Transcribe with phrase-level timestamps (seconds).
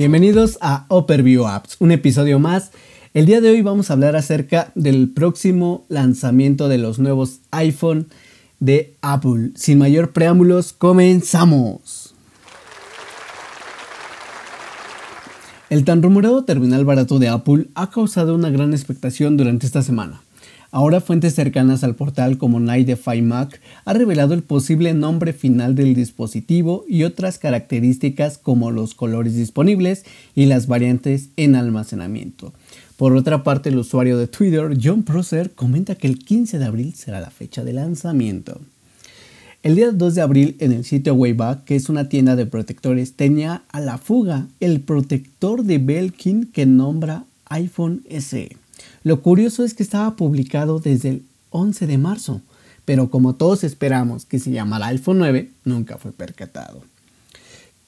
[0.00, 2.70] Bienvenidos a Overview Apps, un episodio más.
[3.12, 8.08] El día de hoy vamos a hablar acerca del próximo lanzamiento de los nuevos iPhone
[8.60, 9.50] de Apple.
[9.56, 12.14] Sin mayor preámbulos, comenzamos.
[15.68, 20.22] El tan rumorado terminal barato de Apple ha causado una gran expectación durante esta semana.
[20.72, 25.94] Ahora fuentes cercanas al portal como Nightdefy Mac ha revelado el posible nombre final del
[25.94, 30.04] dispositivo y otras características como los colores disponibles
[30.36, 32.52] y las variantes en almacenamiento.
[32.96, 36.94] Por otra parte, el usuario de Twitter, John Prosser, comenta que el 15 de abril
[36.94, 38.60] será la fecha de lanzamiento.
[39.62, 43.14] El día 2 de abril en el sitio Wayback, que es una tienda de protectores,
[43.14, 48.56] tenía a la fuga el protector de Belkin que nombra iPhone SE.
[49.02, 52.40] Lo curioso es que estaba publicado desde el 11 de marzo,
[52.84, 56.82] pero como todos esperamos que se llamara iPhone 9, nunca fue percatado.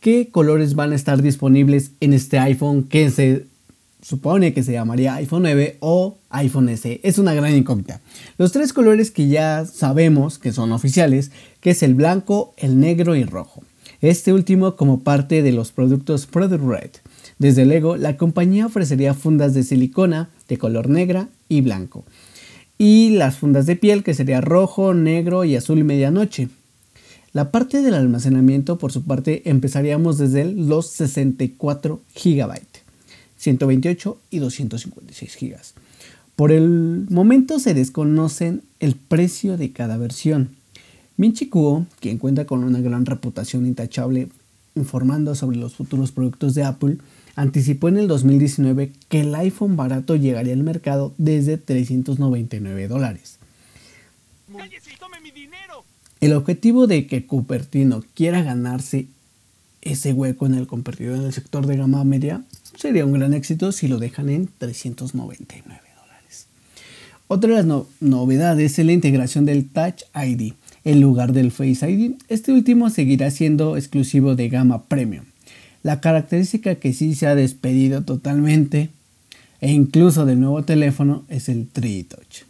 [0.00, 3.46] ¿Qué colores van a estar disponibles en este iPhone que se
[4.02, 7.00] supone que se llamaría iPhone 9 o iPhone SE?
[7.04, 8.00] Es una gran incógnita.
[8.36, 13.14] Los tres colores que ya sabemos que son oficiales, que es el blanco, el negro
[13.14, 13.62] y rojo.
[14.00, 16.90] Este último como parte de los productos Product Red.
[17.38, 22.04] Desde luego, la compañía ofrecería fundas de silicona de color negra y blanco.
[22.76, 26.50] Y las fundas de piel que sería rojo, negro y azul medianoche.
[27.32, 32.60] La parte del almacenamiento, por su parte, empezaríamos desde los 64 GB,
[33.38, 35.56] 128 y 256 GB.
[36.36, 40.50] Por el momento se desconocen el precio de cada versión.
[41.16, 44.28] Minchi Kuo, quien cuenta con una gran reputación intachable
[44.74, 46.98] informando sobre los futuros productos de Apple,
[47.36, 53.38] anticipó en el 2019 que el iPhone barato llegaría al mercado desde 399 dólares.
[56.20, 59.08] El objetivo de que Cupertino quiera ganarse
[59.80, 62.44] ese hueco en el competidor en el sector de gama media
[62.76, 66.46] sería un gran éxito si lo dejan en 399 dólares.
[67.26, 70.52] Otra de las novedades es la integración del Touch ID
[70.84, 72.14] en lugar del Face ID.
[72.28, 75.24] Este último seguirá siendo exclusivo de gama premium.
[75.82, 78.90] La característica que sí se ha despedido totalmente
[79.60, 82.42] e incluso del nuevo teléfono es el 3 Touch.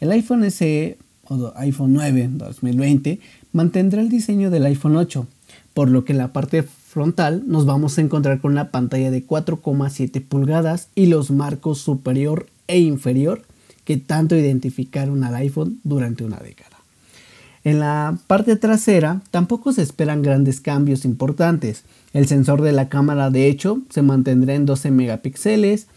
[0.00, 0.98] El iPhone SE
[1.28, 3.20] o iPhone 9 2020
[3.52, 5.26] mantendrá el diseño del iPhone 8,
[5.74, 9.26] por lo que en la parte frontal nos vamos a encontrar con una pantalla de
[9.26, 13.42] 4,7 pulgadas y los marcos superior e inferior
[13.84, 16.75] que tanto identificaron al iPhone durante una década.
[17.66, 21.82] En la parte trasera tampoco se esperan grandes cambios importantes.
[22.12, 25.88] El sensor de la cámara de hecho se mantendrá en 12 megapíxeles.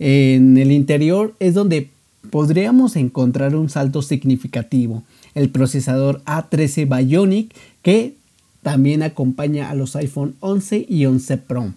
[0.00, 1.90] En el interior es donde
[2.30, 5.04] podríamos encontrar un salto significativo.
[5.36, 8.16] El procesador A13 Bionic que
[8.64, 11.72] también acompaña a los iPhone 11 y 11 Pro.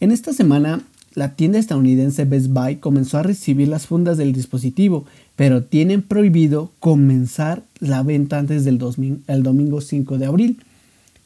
[0.00, 0.80] En esta semana
[1.14, 5.04] la tienda estadounidense Best Buy comenzó a recibir las fundas del dispositivo,
[5.36, 10.60] pero tienen prohibido comenzar la venta antes del domingo 5 de abril.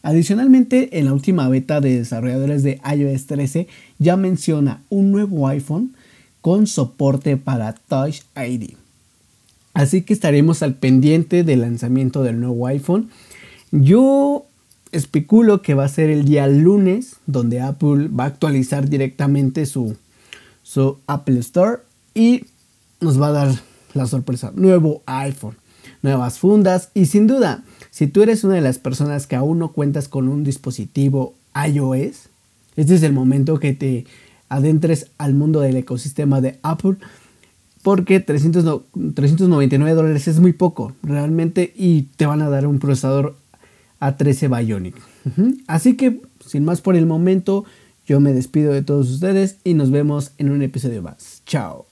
[0.03, 3.67] Adicionalmente, en la última beta de desarrolladores de iOS 13
[3.99, 5.95] ya menciona un nuevo iPhone
[6.41, 8.75] con soporte para Touch ID.
[9.75, 13.11] Así que estaremos al pendiente del lanzamiento del nuevo iPhone.
[13.73, 14.46] Yo
[14.93, 19.97] especulo que va a ser el día lunes donde Apple va a actualizar directamente su,
[20.63, 21.79] su Apple Store
[22.15, 22.45] y
[23.01, 23.55] nos va a dar
[23.95, 24.53] la sorpresa.
[24.55, 25.57] Nuevo iPhone,
[26.03, 29.73] nuevas fundas y sin duda, si tú eres una de las personas que aún no
[29.73, 32.29] cuentas con un dispositivo iOS,
[32.77, 34.07] este es el momento que te
[34.49, 36.97] adentres al mundo del ecosistema de Apple
[37.83, 43.37] porque 399 dólares es muy poco realmente y te van a dar un procesador
[44.01, 44.97] a13 Bionic.
[45.67, 47.65] Así que, sin más por el momento,
[48.07, 51.43] yo me despido de todos ustedes y nos vemos en un episodio más.
[51.47, 51.87] Chao.